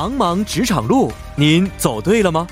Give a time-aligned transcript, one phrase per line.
[0.00, 2.46] 茫茫职场路，您走对了吗？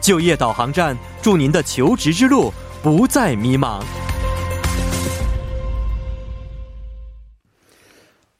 [0.00, 2.50] 就业导航站，祝您的求职之路
[2.82, 3.82] 不再迷茫。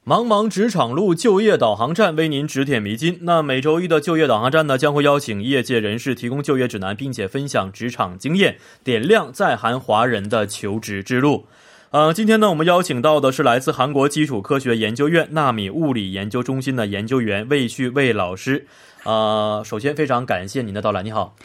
[0.03, 3.19] 茫茫职场路，就业导航站为您指点迷津。
[3.21, 11.45] 那每周一的就业导航站呢，将会邀请业界人士提供就业指南，并且分享职场经验，点亮在韩华人的求职之路。
[11.91, 18.67] 呃，今天呢，我们邀请到的是来自韩国基础科学研究院纳米物理研究中心的研究员魏旭魏老师。
[19.05, 21.35] 呃，首先非常感谢您的到来，你好。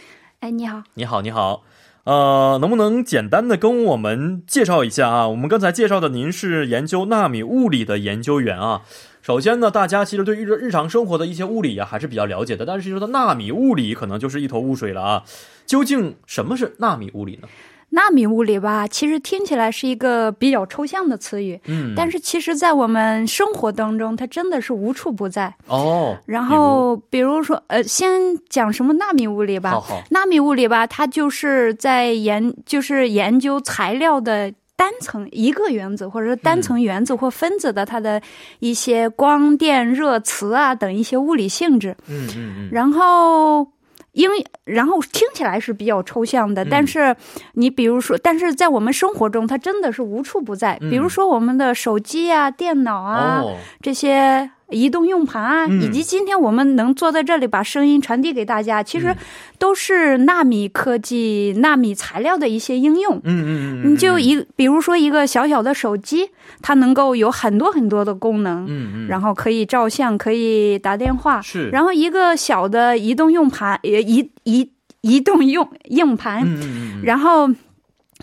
[0.41, 1.63] 哎，你好，你好，你好。
[2.05, 5.29] 呃，能不能简单的跟我们介绍一下啊？
[5.29, 8.83] 我们刚才介绍的您是研究纳米物理的研究员啊。
[9.23, 15.25] 首先呢，大家其实对于日常生活的一些物理啊还是比较了解的，但是说到纳米物理，可能就是一头雾水了啊。
[15.65, 17.49] 究竟什么是纳米物理呢？
[17.95, 26.17] 纳米物理吧，其实听起来是一个比较抽象的词语，嗯，但是其实，在我们生活当中，它真的是无处不在哦。
[26.27, 29.71] 然后，比如说，呃，先讲什么纳米物理吧。
[29.71, 38.21] 好好，纳米物理吧，它就是在研，就是研究材料的单层一个原子，或者是单层原子或分子的它的
[38.59, 41.97] 一些光电、热、磁啊等一些物理性质。
[42.09, 42.69] 嗯嗯嗯。
[42.73, 43.69] 然后。
[44.15, 47.15] 因为然后听起来是比较抽象的，但是
[47.53, 50.79] 你比如说，但是在我们生活中，它真的是无处不在。
[50.91, 53.45] 比如说我们的手机啊、电脑啊
[53.83, 54.51] 这些。
[54.71, 59.15] 移动硬盘啊，以及今天我们能坐在这里把声音传递给大家，其实
[59.59, 63.17] 都是纳米科技、纳米材料的一些应用。
[63.17, 66.31] 嗯嗯嗯，你就一，比如说一个小小的手机，
[66.63, 68.65] 它能够有很多很多的功能。
[68.65, 71.43] 嗯嗯，然后可以照相，可以打电话。
[71.43, 71.69] 是。
[71.69, 74.71] 然后一个小的移动用盘，呃，移移
[75.03, 76.43] 移动用硬盘。
[76.43, 77.03] 嗯嗯。
[77.05, 77.49] 然后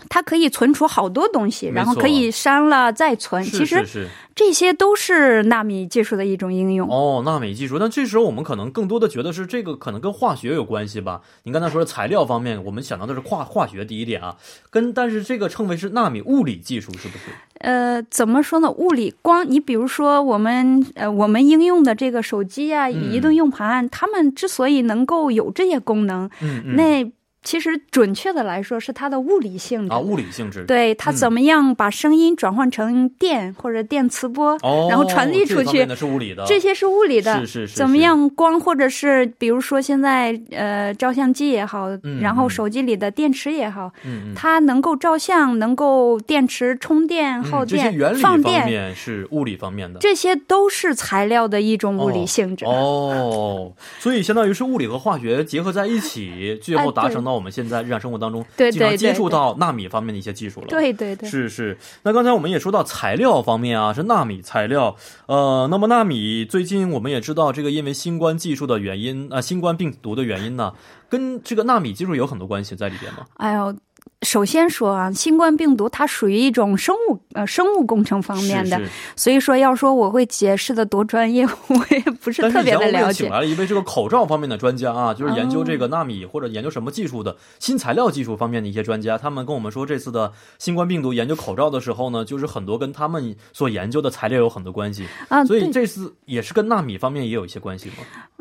[0.08, 3.42] 它可以存储好多东西，然后可以删了再存。
[3.44, 4.08] 其实。
[4.34, 7.78] 这些都是纳米技术的一种应用哦，纳米技术。
[7.78, 11.20] 那这时候我们可能更多的觉得是这个可能跟化学有关系吧？
[11.42, 14.34] 您刚才说的材料方面，我们想到的是化化学第一点啊，
[14.70, 17.24] 跟但是这个称为是纳米物理技术，是不是？
[17.58, 18.70] 呃，怎么说呢？
[18.70, 27.12] 物理光，你比如说我们呃，我们应用的这个手机啊，移动硬盘，它们之所以能够有这些功能，嗯嗯，那。
[27.42, 30.64] 其实准确的来说，是它的物理性质啊，物理性质。
[30.64, 34.56] 对它怎么样把声音转换成电或者电磁波，
[34.88, 36.44] 然后传递出去，是物理的。
[36.46, 37.74] 这些是物理的，是是是。
[37.76, 41.88] 怎么样光或者是比如说现在呃照相机也好，
[42.20, 43.92] 然后手机里的电池也好，
[44.36, 49.98] 它能够照相，能够电池充电耗电放电，是物理方面的。
[49.98, 57.36] 这些都是材料的一种物理性质哦，所以相当于是物理和化学结合在一起，最后达成了。
[57.36, 61.76] 我们现在日常生活当中经常接触到纳米方面的一些技术了，对对对，是是。
[62.02, 64.94] 那刚才我们也说到材料方面啊，是纳米材料。
[65.26, 70.72] 呃，那么纳米最近我们也知道，这个因为新冠技术的原因啊，新冠病毒的原因呢，
[71.08, 73.26] 跟这个纳米技术有很多关系在里边吗？
[73.38, 73.74] 哎呦。
[74.22, 78.80] 首先说啊，新冠病毒它属于一种生物呃生物工程方面的，
[79.16, 83.24] 所以说要说我会解释的多专业，我也不是特别的了解。
[83.24, 97.94] 请来了一位这个口罩方面的专家啊，就是研究这个纳米或者研究什么技术的新材料技术方面的一些专家，他们跟我们说，这次的新冠病毒研究口罩的时候呢，就是很多跟他们所研究的材料有很多关系啊，所以这次也是跟纳米方面也有一些关系吗？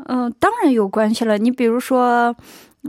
[0.06, 1.40] 嗯，当然有关系了。
[1.40, 2.36] 你比如说。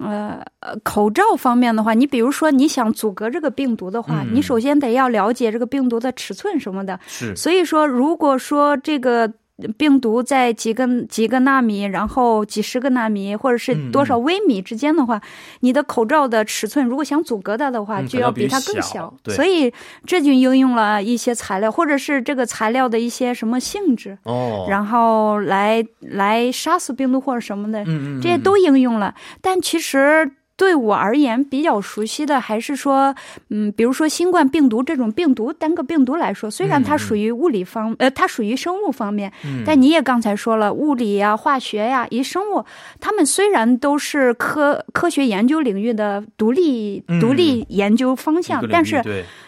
[0.01, 0.43] 呃，
[0.83, 6.99] 口罩方面的话，你比如说你想阻隔这个病毒的话，你首先得要了解这个病毒的尺寸什么的。
[7.07, 9.33] 是，所以说，如果说这个。
[9.79, 15.21] 病毒在几个几个纳米，然后几十个纳米，或者是多少微米之间的话，
[15.61, 19.15] 你的口罩的尺寸如果想阻隔它的话，就要比它更小。
[19.27, 19.73] 所以
[20.05, 27.85] 这就应用了一些材料，或者是这个材料的一些什么性质，哦，然后来来杀死病毒或者什么的，
[28.21, 29.15] 这些都应用了。
[29.41, 30.33] 但其实。
[30.63, 33.13] 对我而言，比较熟悉的还是说，
[33.51, 39.33] 嗯，比如说新冠病毒这种病毒，单个病毒来说，虽然它属于物理方，呃，它属于生物方面，
[39.67, 42.65] 但你也刚才说了，物理呀、化学呀，以生物，
[43.01, 49.03] 它们虽然都是科科学研究领域的独立独立研究方向，但是，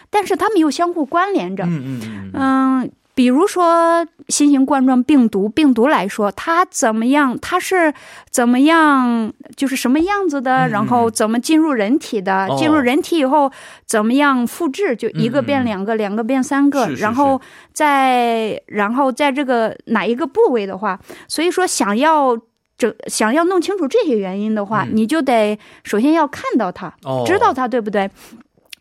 [0.09, 2.31] 但是它们又相互关联着，嗯嗯。
[2.33, 2.91] 嗯。
[3.15, 7.39] 比如说新型冠状病毒，病毒来说，它怎么样？
[7.41, 7.93] 它是
[8.29, 9.31] 怎么样？
[9.55, 10.67] 就是什么样子的？
[10.67, 12.47] 然后怎么进入人体的？
[12.57, 13.49] 进入人体以后
[13.85, 14.95] 怎么样复制？
[14.97, 17.39] 就一个变两个，两个变三个，然后
[17.71, 22.37] 在然后在这个哪一个部位的话，所以说想要
[22.77, 26.93] 这想要弄清楚这些原因的话，你就得首先要看到它，
[27.25, 28.11] 知道它，对不对？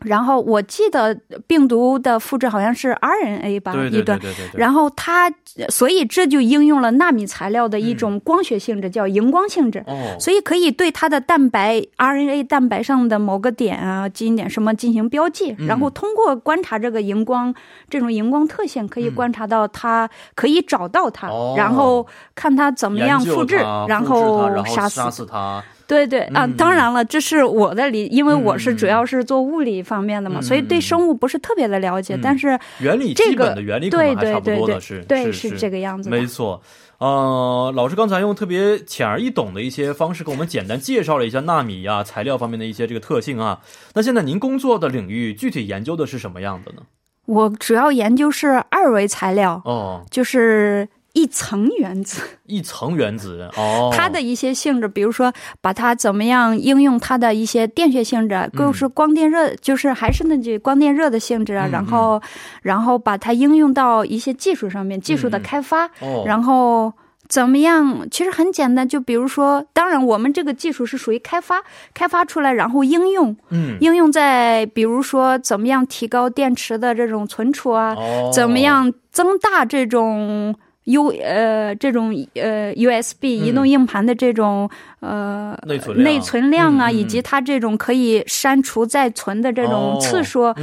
[0.01, 1.15] 然后我记得
[1.47, 4.51] 病毒的复制好像是 RNA 吧，对对对对对。
[4.55, 5.33] 然后它，
[5.71, 9.83] 所以这就应用了纳米材料的一种光学性质，叫荧光性质。
[9.87, 10.17] 哦。
[10.21, 17.55] 所以可以对它的蛋白 RNA 蛋白上的某个点啊、基因点什么进行标记，然后通过观察这个荧光
[17.89, 23.57] 这种荧光特性，可以观察到它，可以找到它，然后看它怎么样复制，
[23.89, 25.65] 然后杀死它。
[25.87, 32.19] 对对啊，当然了，这是我的理，因为我是主要是做物理方面的嘛，所以对生物不是特别的了解。
[32.23, 36.09] 但是原理基本的原理可能还差不多的是，对是这个样子。
[36.09, 36.63] 没错，
[36.99, 43.61] 呃，老师刚才用特别浅而易懂的一些方式给我们简单介绍了一下纳米啊材料方面的一些这个特性啊。
[43.95, 46.83] 那现在您工作的领域具体研究的是什么样的呢？
[47.27, 50.89] 我主要研究是二维材料哦，就是。
[51.15, 61.69] 一层原子，一层原子哦，它的一些性质，比如说把它怎么样应用它的一些电学性质，就是光电热，就是还是那句光电热的性质啊。
[61.71, 62.21] 然后，
[62.63, 65.87] 然后把它应用到一些技术上面，技术的开发。
[66.01, 66.93] 哦，然后
[67.29, 68.09] 怎么样？
[68.11, 71.63] 其实很简单，就比如说，当然我们这个技术是属于开发，
[71.95, 77.97] 开发出来然后应用，嗯，应用在比如说怎么样提高电池的这种存储啊，
[78.33, 80.53] 怎么样增大这种。
[80.85, 84.69] U 呃，这种呃 USB 移动硬盘的这种
[85.01, 90.55] 呃内存内存量啊，以及它这种可以删除再存的这种次数，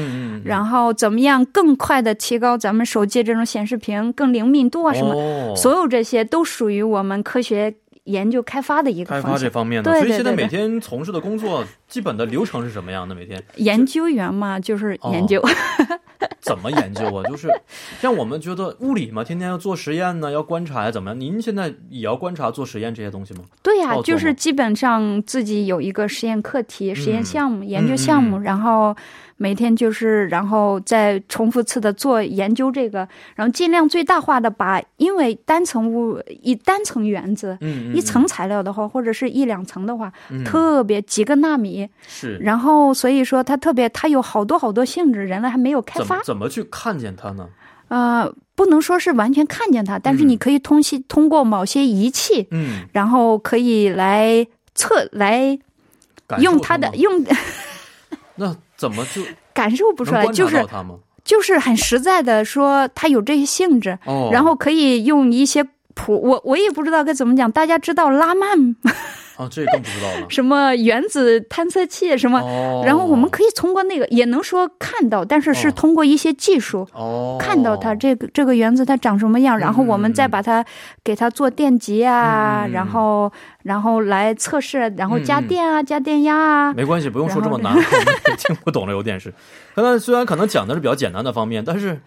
[0.43, 7.73] 然后怎么样更快的提高咱们手机这种显示屏更灵敏度啊什么，所有这些都属于我们科学。
[8.05, 13.13] 研究开发的一个开发这方面的，所以现在每天从事的工作基本的流程是什么样的？
[13.13, 13.41] 每天？
[13.57, 15.39] 研究员嘛，就是研究，
[16.41, 17.23] 怎么研究啊？
[17.29, 17.49] 就是
[17.99, 21.19] 像我们觉得物理嘛，天天要做实验呢，要观察呀，怎么样？
[21.19, 23.41] 您现在也要观察做实验这些东西吗？
[23.61, 28.95] 对呀，就是基本上自己有一个实验课题、实验项目、研究项目，然后。
[29.37, 32.99] 每天就是，然后再重复次的做研究这个，
[33.33, 40.13] 然后尽量最大化的把，因为单层物一单层原子，嗯，一层材料的话，或者是一两层的话，
[40.45, 47.47] 特别几个纳米，是，然后所以说它特别，它有好多好多性质，人类还没有开发，怎么去看见它呢？
[47.87, 55.59] 呃，不能说是完全看见它，但是你可以通信通过某些仪器，嗯，然后可以来测来
[56.39, 57.25] 用它的用。
[58.35, 59.21] 那怎么就
[59.53, 60.25] 感受不出来？
[60.27, 60.65] 就是
[61.23, 63.99] 就是很实在的说，它有这些性质，
[64.31, 67.51] 然后可以用一些谱，我我也不知道该怎么讲。
[67.51, 68.75] 大家知道拉曼？
[69.37, 70.25] 啊，这更不知道了。
[70.29, 72.83] 什么原子探测器什么？
[72.85, 80.63] 然后我们可以通过那个，也能说看到，但是是通过一些技术哦看到它这个这个原子它长什么样，然后我们再把它
[81.03, 83.31] 给它做电极啊，然后
[83.63, 86.73] 然后来测试，然后加电啊，加电压啊。
[86.73, 89.33] 没关系，不用说这么难，我们听不懂了，有点是。
[89.75, 91.99] 刚才虽然可能讲的是比较简单的方面，但是。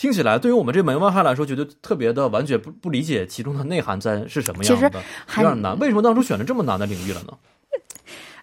[0.00, 5.02] 听起来，对于我们这门外汉来说，觉得特别的完全不不理解其中的内涵在是什么样的，
[5.36, 5.78] 有点难。
[5.78, 7.34] 为什么当初选了这么难的领域了呢？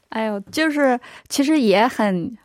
[0.10, 2.38] 哎呦，就是其实也很，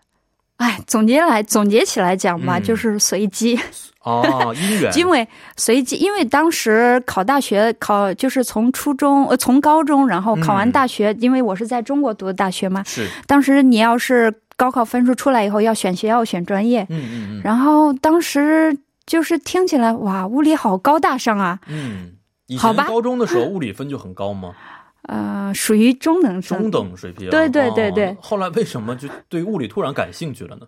[0.57, 3.61] 哎，总结来总结起来讲吧，就是随机
[4.01, 4.91] 哦，因缘。
[4.97, 18.75] 因为随机，因为当时考大学考就是从初中呃从高中，然后考完大学，因为我是在中国读的大学嘛，是当时你要是高考分数出来以后要选学校选专业，嗯嗯嗯，然后当时。
[19.13, 21.59] 就是听起来哇，物理好高大上啊！
[21.67, 22.13] 嗯，
[22.59, 22.87] 好吧。
[22.89, 24.55] 高中的时候物理分就很高吗？
[25.03, 27.29] 呃，属于中等中等水平。
[27.29, 28.17] 对对对对。
[28.23, 30.67] 后来为什么就对物理突然感兴趣了呢？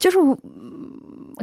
[0.00, 0.18] 就是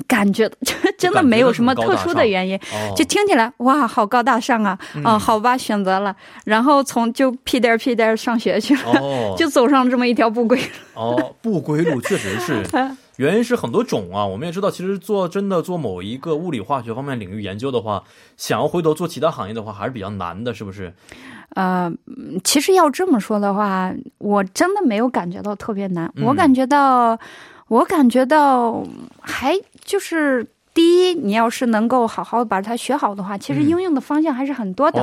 [0.06, 0.52] 感觉
[1.00, 2.60] 真的没有什么特殊的原因，
[2.94, 4.78] 就听起来哇，好高大上啊！
[5.02, 10.66] 啊，好吧，选择了，然后从就屁颠屁颠上学去了， 就走上这么一条不归路。
[10.96, 12.62] 哦，不归路确实是。
[13.18, 18.04] 原因是很多种啊，我们也知道，其实做真的做某一个物理化学方面领域研究的话，
[18.38, 20.92] 想要回头做其他行业的话，还是比较难的，是不是？
[21.50, 21.92] 呃，
[22.44, 27.16] 其实要这么说的话，我真的没有感觉到特别难，我感觉到，
[27.68, 28.84] 我感觉到
[29.22, 29.54] 还
[29.86, 30.44] 就是
[30.74, 35.00] 第一，你要是能够好好把它学好的话，其实应用的方向还是很多的，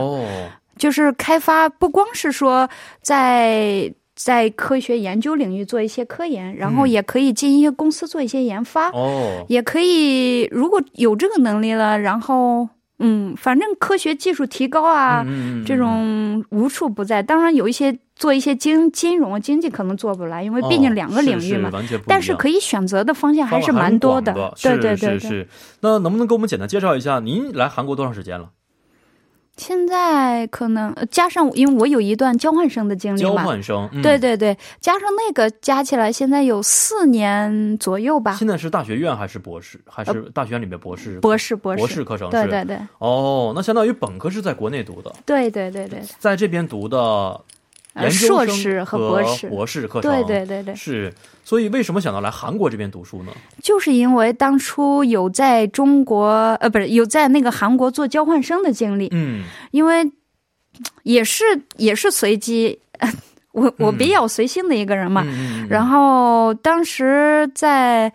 [0.76, 2.68] 就是开发不光是说
[3.00, 3.94] 在。
[4.22, 15.24] 在科学研究领域做一些科研，然后也可以进一些公司做一些研发，哦，也可以如果有这个能力了，然后嗯，反正科学技术提高啊，
[15.64, 17.22] 这种无处不在。
[17.22, 21.70] 当然有一些做一些金金融经济可能做不来，因为毕竟两个领域嘛，
[22.06, 24.34] 但是可以选择的方向还是蛮多的。
[24.62, 25.48] 对对对对。
[25.80, 28.50] 那能不能给我们简单介绍一下，您来韩国多长时间了？
[29.60, 38.34] 现在可能加上，因为我有一段交换生的经历嘛，交换生，对对对，加上那个加起来，现在有四年左右吧。
[38.36, 39.78] 现在是大学院还是博士？
[39.86, 41.20] 还是大学院里面博士？
[41.20, 42.30] 博士博士博士课程？
[42.30, 42.78] 对对对。
[42.98, 45.12] 哦，那相当于本科是在国内读的。
[45.26, 46.00] 对对对对。
[46.18, 47.38] 在这边读的
[47.96, 50.10] 研硕士和博士博士课程。
[50.10, 50.74] 对对对对。
[50.74, 51.12] 是，
[51.44, 53.32] 所以为什么想到来韩国这边读书呢？
[53.62, 56.28] 就是因为当初有在中国
[56.60, 59.08] 呃，不是有在那个韩国做交换生的经历。
[59.12, 59.44] 嗯。
[59.70, 60.10] 因为。
[61.02, 61.44] 也是
[61.76, 62.78] 也是随机，
[63.52, 65.22] 我我比较随性的一个人嘛。
[65.68, 68.10] 然后当时在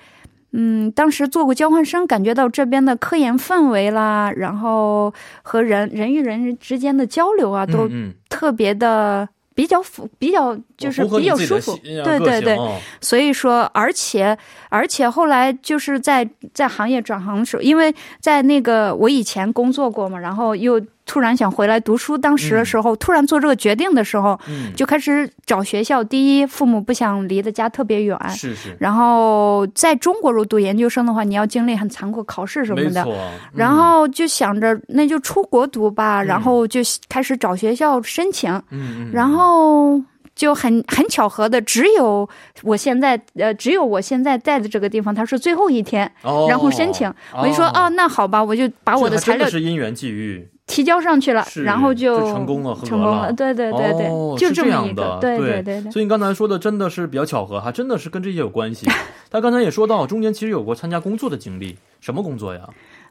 [0.51, 5.13] 嗯，当时做过交换生，感觉到这边的科研氛围啦，然后
[5.43, 7.87] 和人人与人之间的交流啊，都
[8.29, 11.75] 特别的比较符，比较就是比较舒服。
[11.77, 12.55] 对对对，
[13.01, 14.37] 所以说，而且
[14.69, 20.79] 而且后来就是在在行业转行的时候，因为在那个我以前工作过嘛，然后又。
[21.05, 24.39] 突然想回来读书，当时的时候突然做这个决定的时候，
[24.75, 26.03] 就开始找学校。
[26.03, 28.75] 第一，父母不想离的家特别远，是是。
[28.79, 33.05] 然后在中国如读研究生的话，你要经历很残酷考试什么的，
[33.53, 38.61] 然后就想着那就出国读吧，然后就开始找学校申请。
[38.71, 40.01] 嗯然后
[40.35, 42.27] 就很很巧合的，只有
[42.63, 46.11] 我现在呃，只有我现在在的这个地方，它是最后一天，
[46.49, 47.11] 然后申请。
[47.37, 50.47] 我就说哦，那好吧，我就把我的材料是因缘际遇。
[50.67, 55.81] 提交上去了，然后就成功了，成功了，对对对对，就这么一个，对对对。
[55.91, 58.87] 所以你刚才说的真的是比较巧合哈，真的是跟这些有关系。
[59.29, 62.61] 他刚才也说到，中间其实有过参加工作的经历，什么工作呀？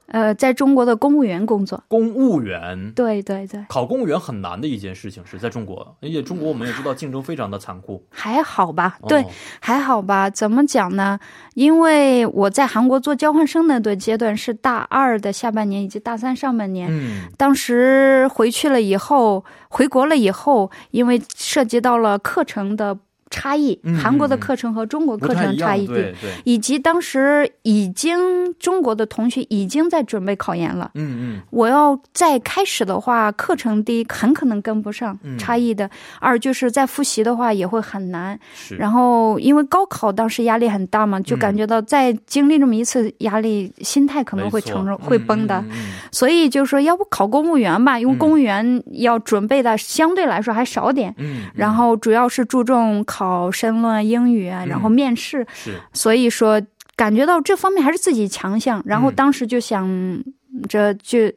[0.06, 8.04] 呃，在中国的公务员工作，公务员，对对对，考公务员很难的一件事情，是在中国，而且中国我们也知道竞争非常的残酷。
[8.10, 9.24] 还好吧，对，
[9.60, 10.28] 还好吧。
[10.28, 11.18] 怎么讲呢？
[11.54, 22.98] 因为我在韩国做交换生那段阶段是大二的下半年以及大三上半年，嗯，当时回去了以后，回国了以后，因为涉及到了课程的。
[23.34, 26.14] 差异，韩国的课程和中国课程差异，对。
[26.22, 28.16] 对，以及当时已经
[28.60, 35.88] 中国的同学已经在准备考研了，嗯嗯，我要再开始的话，课程第一很可能跟不上，差异的；
[36.20, 38.38] 二就是在复习的话也会很难。
[38.78, 45.64] 然后因为高考当时压力很大嘛，就感觉到再经历这么一次压力，心态可能会承受会崩的。
[46.12, 51.12] 所以就说要不考公务员吧，因为公务员要准备的相对来说还少点。
[51.18, 53.23] 嗯，然后主要是注重考。
[53.24, 56.60] 考申论、英语啊，然后面试，是，所以说
[56.94, 58.82] 感觉到这方面还是自己强项。
[58.84, 59.88] 然后当时就想
[60.68, 61.32] 着，就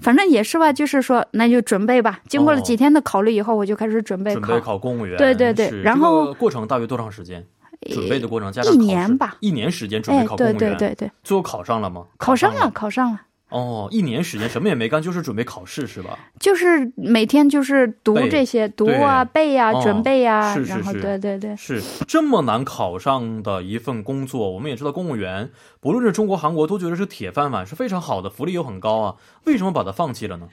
[0.00, 2.20] 反正也是吧，就是说那就准备吧。
[2.28, 5.16] 经过了几天的考虑以后，我就开始准备考考公务员。
[5.16, 7.46] 对对对，然后过程大约多长时间？
[7.92, 10.58] 准备的过程加一年吧，一年时间准备考公务员。
[10.58, 12.04] 对对对对，最后考上了吗？
[12.18, 13.20] 考上了，考上了。
[13.50, 16.18] 哦，一年时间什么也没干，就是准备考试是吧？
[16.38, 24.50] 就是每天就是读这些，读啊背呀，准备呀，是是是，对对对，是这么难考上的一份工作。
[24.50, 29.16] 我们也知道，公务员不论是中国、韩国都觉得是铁饭碗，是非常好的，福利又很高啊。
[29.44, 30.48] 为什么把它放弃了呢？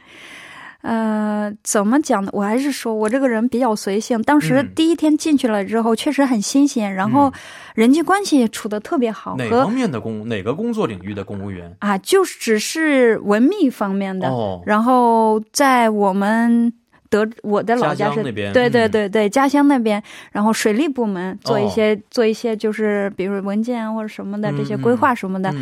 [0.81, 2.29] 呃，怎么讲呢？
[2.33, 4.21] 我还是说我这个人比较随性。
[4.21, 7.33] 当时第一天进去了之后，确实很新鲜，然后
[7.75, 9.35] 人际关系也处的特别好。
[9.37, 11.97] 哪方面的公哪个工作领域的公务员啊？
[11.97, 14.29] 就只是文秘方面的。
[14.29, 14.61] 哦。
[14.65, 16.71] 然后在我们
[17.09, 25.53] 德我的老家是对对对对，家乡那边，然后水利部门做一些做一些，就是比如文件或者什么的这些规划什么的。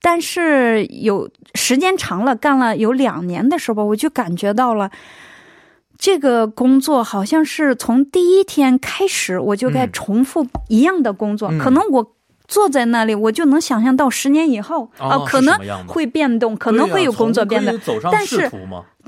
[0.00, 4.90] 但是有时间长了，干了有两年的时候，我就感觉到了，
[5.98, 12.15] 这个工作好像是从第一天开始我就该重复一样的工作，可能我。
[12.48, 15.54] 坐在那里，我就能想象到十年以后啊，可能
[15.86, 17.72] 会变动，可能会有工作变的。
[18.10, 18.50] 但是，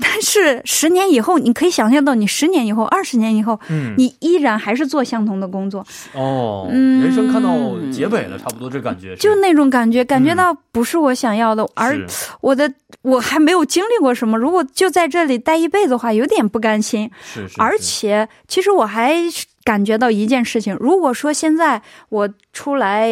[0.01, 5.85] 但是十年以后，你可以想象到，你十年以后、二十年以后，嗯，你依然还是做相同的工作。
[6.15, 7.51] 哦，人生看到
[7.93, 9.15] 结尾了，差不多这感觉。
[9.17, 11.99] 就那种感觉，感觉到不是我想要的，而
[12.41, 14.39] 我的我还没有经历过什么。
[14.39, 17.11] 如果就在这里待一辈子的话，有点不甘心。
[17.23, 17.55] 是是。
[17.61, 19.17] 而且，其实我还。
[19.69, 23.07] 感觉到一件事情，如果说现在我出来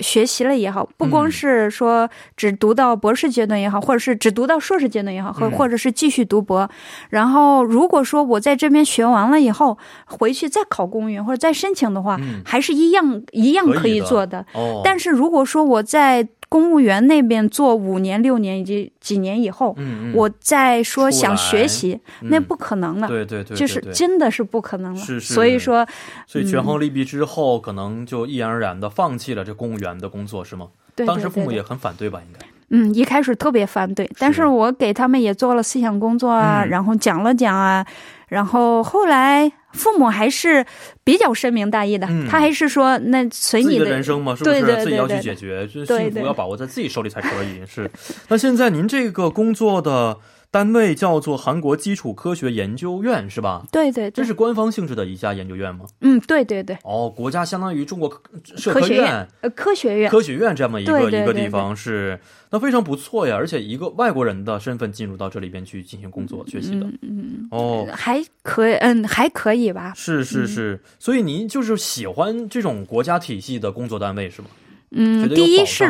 [0.00, 6.68] 学习了也好，不光是说只读到博士阶段也好，或者是只读到硕士阶段也好，或或者是继续读博，
[7.10, 14.44] 然后如果说我在这边学完了以后回去再考公务员或者再申请的话，还是一样一样可以做的。
[14.52, 23.06] 哦，但是如果说我在公务员那边做五年、六年以及几年以后，嗯，我再说想学习，那不可能了。
[23.06, 24.98] 对对对，就是真的是不可能了。
[25.00, 25.32] 是是。
[25.32, 25.86] 所以说，
[26.26, 30.66] 所以权衡利弊之后，可能就毅然而然的放弃了这公务员的工作，是吗？
[30.96, 31.06] 对。
[31.06, 32.20] 当时父母也很反对吧？
[32.26, 32.44] 应该。
[32.72, 37.84] 嗯，一开始特别反对，但是我给他们也做了思想工作啊，然后讲了讲啊，
[38.30, 40.64] 然后后来父母还是
[41.04, 45.66] 比较深明大义的，他还是说那随你的人生嘛，是不是自己要去解决？
[45.68, 47.60] 就幸福要把握在自己手里才可以。
[47.66, 47.90] 是，
[48.28, 50.16] 那现在您这个工作的。
[50.50, 53.64] 单位叫做韩国基础科学研究院，是吧？
[53.70, 55.84] 对对，这是官方性质的一家研究院吗？
[56.00, 56.76] 嗯，对对对。
[56.82, 58.12] 哦，国家相当于中国
[58.56, 62.18] 社科院，呃，科学院，科学院这么一个一个地方是，
[62.50, 63.36] 那非常不错呀。
[63.36, 69.92] 而且一个外国人的身份进入到这里边去进行工作学习的，嗯哦，还可以嗯还可以吧？
[69.94, 74.48] 是是是，所以您就是喜欢这种国家体系的工作单位是吗？
[74.90, 75.84] 嗯，第一是。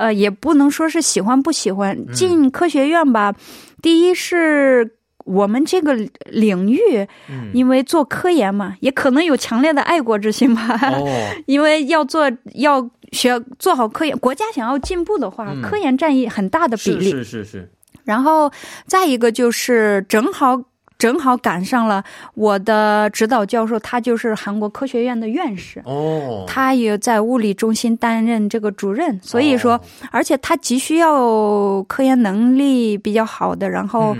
[0.00, 3.34] 呃，也不能说是喜欢不喜欢进科学院吧。
[3.82, 7.06] 第一是我们这个领域，
[7.52, 10.78] 因为做科研嘛，也可能有强烈的爱国之心吧。
[10.94, 11.06] 哦，
[11.44, 17.10] 因为要做要学做好科研，国家想要进步的话，科研占一很大的比例。
[17.10, 17.70] 是是是。
[18.04, 18.50] 然后
[18.86, 20.62] 再一个就是正好。
[21.00, 22.04] 正好赶上了
[22.34, 25.80] 我的指导教授，他就是韩国科学院的院士。
[25.86, 29.80] 哦，他也在物理中心担任这个主任，所以说，
[30.10, 34.14] 而且他急需要科研能力比较好的，然后，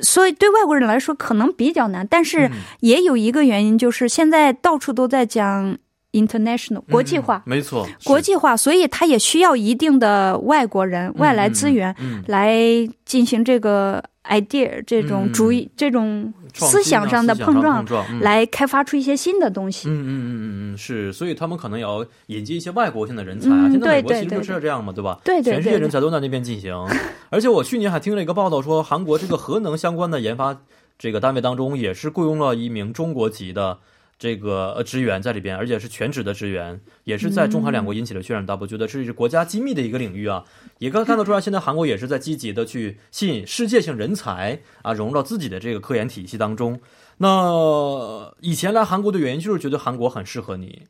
[0.00, 5.76] 所以对外国人来说可能比较难，但是也有一个原因，就是现在到处都在讲
[6.12, 11.94] international 国际化，没错，国际化，所以它也需要一定的外国人外来资源
[12.26, 12.56] 来
[13.04, 14.02] 进行这个。
[14.28, 17.82] idea 这种主意、这种思想上的碰撞，
[18.20, 19.88] 来开发出一些新的东西。
[19.88, 23.70] 嗯嗯嗯嗯嗯，是，所以他们可能要引进一些外国性的人才啊。
[23.70, 25.18] 现在美国其实就是这样嘛，对吧？
[25.24, 26.76] 对对，全世界人才都在那边进行。
[27.30, 30.60] 而且我去年还听了一个报道，说韩国这个核能相关的研发
[30.98, 33.78] 这个单位当中，也是雇佣了一名中国籍的。
[34.18, 38.66] 这个呃职员在里边，而且是全职的职员，也是在中韩两国引起了轩然大波。
[38.66, 40.44] 觉得这是国家机密的一个领域啊，
[40.78, 46.80] 也可以看得出来，现在韩国也是在积极的去吸引世界性人才啊，融入到自己的这个科研体系当中。
[47.18, 50.82] 那以前来韩国的原因就是觉得韩国很适合你。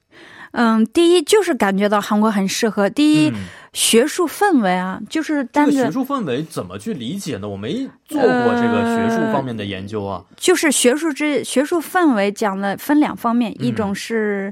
[0.53, 2.89] 嗯，第一就是感觉到韩国很适合。
[2.89, 3.33] 第一，
[3.75, 7.47] 学术氛围啊，就是这个学术氛围怎么去理解呢？
[7.47, 10.25] 我没做过这个学术方面的研究啊。
[10.39, 14.51] 就是学术之学术氛围讲了分两方面，一种是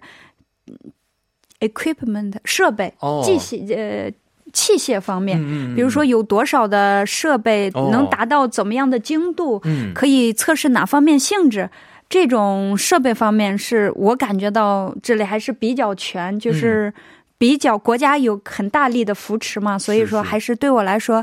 [1.60, 2.92] equipment 设备、
[3.24, 4.12] 机械呃
[4.56, 5.38] 器械方面，
[5.74, 9.60] 比如说有多少的设备能达到怎么样的精度，
[9.94, 11.68] 可以测试哪方面性质。
[12.08, 16.92] 这种设备方面是我感觉到这里还是比较全，就是
[17.36, 21.22] 比较国家有很大力的扶持嘛，所以说还是对我来说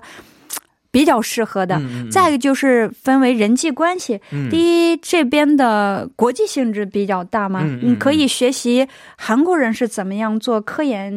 [0.94, 1.82] 比较适合的。
[2.12, 11.12] 再一个就是分为人际关系，第一这边的国际性质比较大嘛，你可以学习韩国人是怎么样做科研，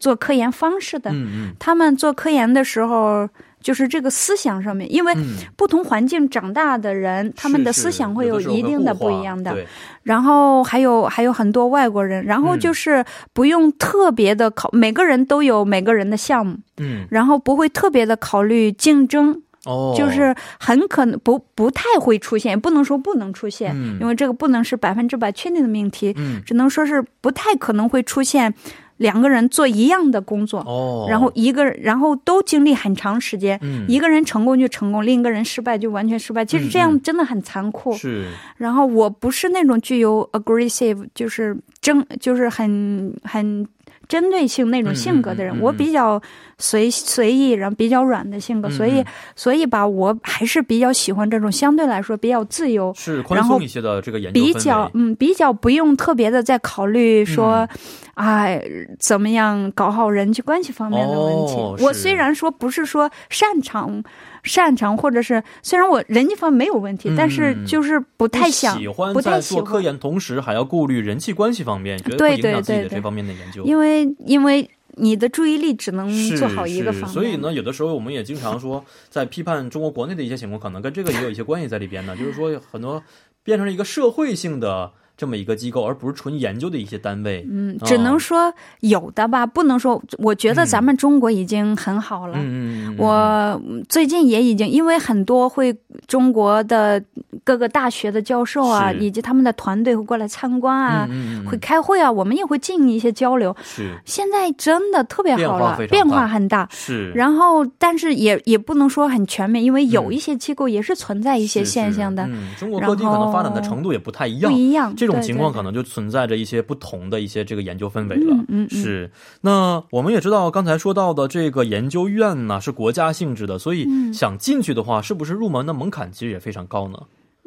[0.00, 1.14] 做科研方式的，
[1.60, 3.28] 他们做科研的时候。
[3.66, 5.12] 就是这个思想上面，因为
[5.56, 9.56] 不同环境长大的人，他们的思想会有一定的不一样的。
[10.04, 28.54] 然后还有还有很多外国人，然后就是不用特别的考，每个人都有每个人的项目，嗯，然后不会特别的考虑竞争，哦，就是很可能不不太会出现，不能说不能出现，因为这个不能是百分之百确定的命题，嗯，只能说是不太可能会出现。
[28.98, 36.44] 两个人做一样的工作，哦，然后一个，然后都经历很长时间，嗯，一个人成功就成功，另一个人失败就完全失败。
[36.44, 37.92] 其实这样真的很残酷。
[37.94, 38.26] 是。
[38.56, 43.66] 然后我不是那种具有 aggressive，就是争，就是很很。
[44.08, 46.20] 针对性那种性格的人，我比较
[46.58, 57.68] 随随意，然后比较软的性格，所以所以吧，我还是比较喜欢这种相对来说比较自由、是宽松一些的这个研究比较嗯，比较不用特别的在考虑说，
[58.14, 58.62] 哎，
[58.98, 61.84] 怎么样搞好人际关系方面的问题。
[61.84, 64.02] 我虽然说不是说擅长。
[64.46, 68.80] 擅长，或者是虽然我人际方面没有问题，但是就是不太想，
[69.12, 73.64] 不太喜欢做科研，同时还要顾虑人际关系方面，觉得影响自己的这方面的研究。
[73.64, 82.16] 因为因为你的注意力只能做好一个方面，所以呢，有的时候我们也经常说，在批判中国国内的一些情况，可能跟这个也有一些关系在里边呢。
[82.16, 83.02] 就是说，很多
[83.42, 84.92] 变成了一个社会性的。
[85.16, 87.46] 这么一个机构，而不是纯研究的一些单位。
[87.50, 90.02] 嗯，只能说有的吧，不能说。
[90.18, 92.34] 我觉得咱们中国已经很好了。
[92.38, 92.96] 嗯嗯。
[92.98, 95.74] 我最近也已经，因为很多会
[96.06, 97.02] 中国的
[97.44, 101.08] 各个大学的教授啊，以及他们的团队会过来参观啊，
[101.48, 103.56] 会开会啊，我们也会进行一些交流。
[103.62, 106.68] 是，现在真的特别好了，变化很大。
[106.70, 112.22] 是，然后但是也也不能说很全面，因为有一些机构也是存在一些现象的。
[112.24, 114.94] 嗯，中国各地可能发展的程度也不太一样，不一样。
[114.94, 118.44] 这种情况可能就存在着一些不同的一些这个研究氛围了。
[118.48, 119.10] 嗯，是。
[119.42, 126.98] 那我们也知道，刚才说到的这个研究院呢是国家性质的，所以想进去的话，是不是入门的门槛其实也非常高呢？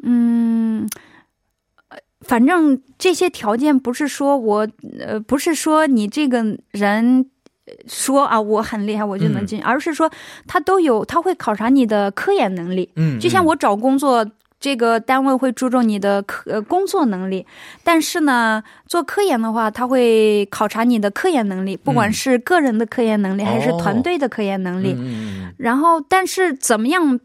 [0.02, 0.88] 嗯，
[2.20, 4.68] 反正这些条件不是说我
[4.98, 7.30] 呃，不是说你这个人
[7.86, 10.10] 说啊我很厉害我就能进，而是说
[10.46, 12.90] 他都有他会考察你的科研能力。
[12.96, 14.26] 嗯，就像我找工作。
[14.60, 17.46] 这个单位会注重你的科呃工作能力，
[17.82, 24.94] 但是呢，做科研的话，他会考察你的科研能力，不管是个人的科研能力还是团队的科研能力。
[25.56, 27.18] 然后，但是怎么样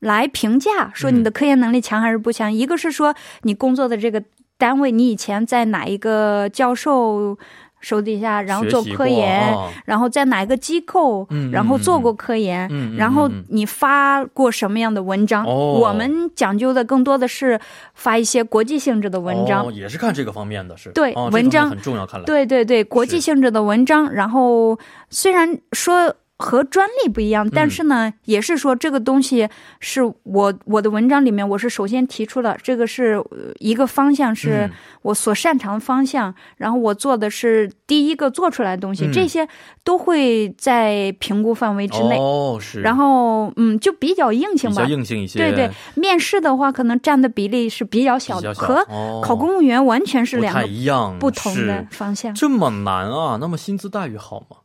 [0.00, 2.52] 来评价说你的科研能力强还是不强？
[2.52, 4.22] 一个是说你工作的这个
[4.58, 7.38] 单位，你以前在哪一个教授？
[7.80, 15.44] 手底下，然后做科研，然后在哪一个机构，然后做过科研，然后你发过什么样的文章？
[15.46, 17.58] 我们讲究的更多的是
[17.94, 20.90] 发一些国际性质的文章，也是看这个方面的是。
[20.90, 22.26] 对文章很重要，看来。
[22.26, 24.78] 对对对，国际性质的文章，然后
[25.10, 26.14] 虽然说。
[26.40, 29.46] 和专利不一样，但是呢，也是说这个东西
[29.78, 33.22] 是我我的文章里面，我是首先提出了这个是
[33.58, 34.70] 一个方向，是
[35.02, 39.46] 我所擅长的方向，然后我做的是第一个做出来的东西，这些
[39.84, 42.16] 都会在评估范围之内。
[42.16, 42.80] 哦，是。
[42.80, 45.38] 然后，嗯，就比较硬性吧，比较硬性一些。
[45.38, 48.82] 对对，面试的话，可能占的比例是比较小的，和
[49.22, 52.34] 考公务员完全是两个不一样、不同的方向。
[52.34, 53.36] 这么难啊？
[53.38, 54.56] 那么薪资待遇好吗？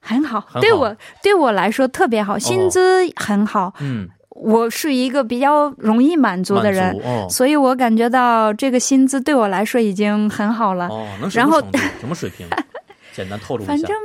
[0.00, 2.80] 很好，对我对我来说特别好，薪资
[3.16, 3.72] 很好。
[3.80, 6.96] 嗯，我是一个比较容易满足的人，
[7.28, 10.88] 所以我感觉到这个薪资对我来说已经很好了。
[10.88, 11.60] 哦，然后
[12.00, 12.46] 什么水平？
[13.12, 13.72] 简单透露一下。
[13.72, 13.96] 反正。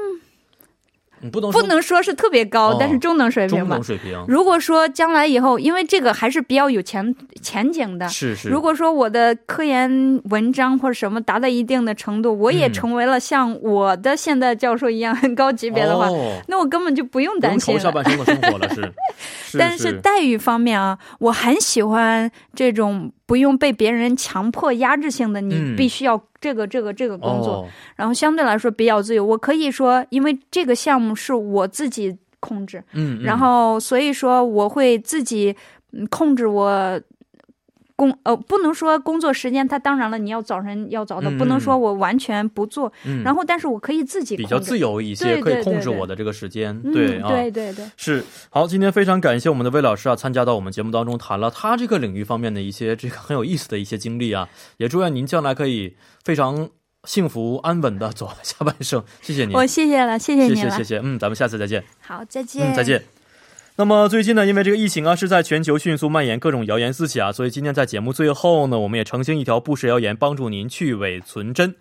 [1.31, 3.61] 不能不能说是特别高，但是中等水平吧。
[3.61, 4.23] 中等水平。
[4.27, 8.07] 如果说将来以后，因为这个还是比较有前前景的。
[8.09, 8.49] 是是。
[8.49, 16.07] 如果说我的科研文章或者什么达到一定的程度，我也成为了像我的现在教授一样很高级别的话，
[16.47, 18.69] 那我根本就不用担心下半生的生活了。
[18.73, 19.57] 是。
[19.57, 23.11] 但是待遇方面啊，我很喜欢这种。
[23.25, 29.25] 不用被别人强迫压制性的，你必须要这个这个这个工作，然后相对来说比较自由。
[29.25, 35.55] 我可以说，因为这个项目是我自己控制，嗯，然后所以说我会自己
[36.09, 37.01] 控制我。
[37.95, 42.91] 工呃不能说工作时间，他当然了，你要早晨要早的，不能说我完全不做。
[43.23, 46.77] 然后，但是我可以自己比较自由一些，可以控制我的这个时间。
[46.81, 48.67] 对啊，对对对，是好。
[48.67, 54.49] 今天非常感谢我们的魏老师啊，参加到我们节目当中，谈了他这个领域方面的一些这个很有意思的一些经历啊。
[54.77, 56.69] 也祝愿您将来可以非常
[57.05, 59.01] 幸福安稳的走下半生。
[59.21, 60.99] 谢谢您，我谢谢了，谢谢您，谢谢谢谢。
[61.01, 61.83] 嗯，咱们下次再见。
[62.01, 63.14] 好，再见，再见。
[63.77, 71.75] 那么最近呢，因为这个疫情啊是在全球迅速蔓延，各种谣言四起啊，所以今天在节目最后呢，我们也澄清一条不实谣言，帮助您去伪存真。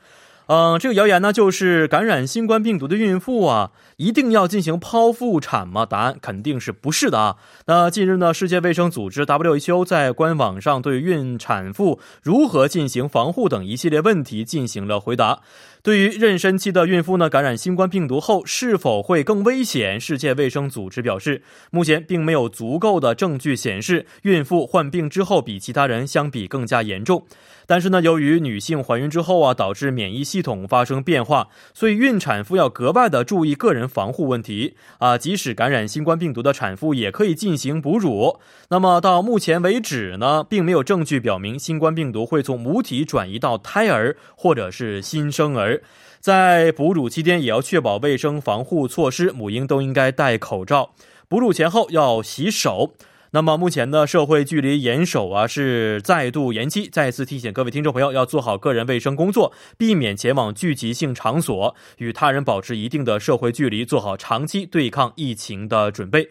[0.47, 5.87] 嗯，这个谣言呢，就是感染新冠病毒的孕妇啊，一定要进行剖腹产吗？
[5.87, 7.37] 答案肯定是不是的啊。
[7.67, 15.41] 那近日呢，世界卫生组织 WHO 在官网上对孕产妇如何进行防护等一系列问题进行了回答。
[15.85, 20.01] 对于妊娠期的孕妇呢，感染新冠病毒后是否会更危险？
[20.01, 27.27] 世界卫生组织表示，目前并没有足够的证据显示孕妇患病之后比其他人相比更加严重。
[27.67, 35.19] 但是呢，由于女性怀孕之后啊，导致免疫系统发生变化，所以孕产妇要格外的注意个人防护问题啊。
[35.19, 38.39] 即使感染新冠病毒的产妇也可以进行哺乳。
[38.71, 45.74] 那么到目前为止呢，并没有证据表明新冠病毒会从母体转移到胎儿或者是新生儿。
[46.21, 50.95] 在哺乳期间也要确保卫生防护措施，母婴都应该戴口罩，
[51.29, 52.95] 哺乳前后要洗手。
[53.33, 56.89] 那么目前呢，社会距离严守啊是再度延期。
[56.89, 66.29] 再次提醒各位听众朋友，要做好个人卫生工作，避免前往聚集性场所，与他人保持一定的社会距离，做好长期对抗疫情的准备。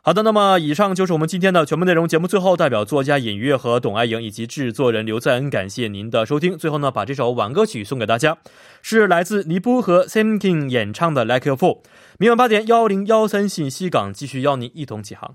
[0.00, 2.08] 好的，那么以上就是我们今天的全部内容。
[2.08, 6.56] 节目最后，代表作家尹月和董爱莹以及制作人刘在恩，感谢您的收听。
[6.56, 8.38] 最后呢，把这首晚歌曲送给大家，
[8.80, 11.74] 是来自尼波和 Sam King 演唱的《Like a Fool》。
[12.18, 15.34] 明晚八点幺零幺三信息港继续邀您一同起航。